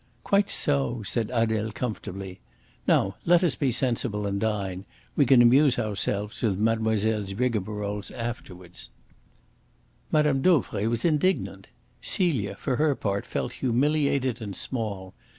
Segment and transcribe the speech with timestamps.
[0.23, 2.39] "Quite so," said Adele comfortably.
[2.87, 4.85] "Now let us be sensible and dine.
[5.15, 8.89] We can amuse ourselves with mademoiselle's rigmaroles afterwards."
[10.11, 10.41] Mme.
[10.41, 11.67] Dauvray was indignant.
[12.01, 15.13] Celia, for her part, felt humiliated and small.